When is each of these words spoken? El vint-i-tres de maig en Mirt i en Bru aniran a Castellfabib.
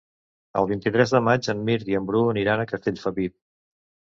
El 0.61 0.69
vint-i-tres 0.69 1.13
de 1.17 1.21
maig 1.27 1.49
en 1.53 1.61
Mirt 1.67 1.91
i 1.93 1.99
en 1.99 2.09
Bru 2.09 2.25
aniran 2.33 2.65
a 2.65 2.67
Castellfabib. 2.73 3.37